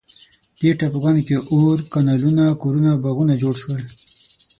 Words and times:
دې 0.59 0.69
ټاپوګانو 0.79 1.21
کې 1.27 1.35
اور، 1.51 1.77
کانالونه، 1.93 2.43
کورونه 2.61 2.87
او 2.93 2.99
باغونه 3.03 3.33
جوړ 3.41 3.53
شول. 3.61 3.81